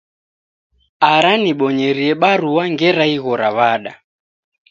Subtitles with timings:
[1.13, 3.93] Ara nibonyerie barua ngera ighora w'ada.